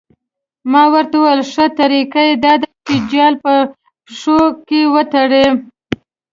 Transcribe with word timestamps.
ما 0.71 0.83
ورته 0.93 1.15
وویل 1.19 1.41
ښه 1.51 1.65
طریقه 1.79 2.21
یې 2.27 2.35
دا 2.43 2.53
ده 2.61 2.67
چې 2.85 2.95
جال 3.11 3.33
په 3.43 3.53
پښو 4.05 4.39
کې 4.67 4.81
وتړي. 4.93 5.45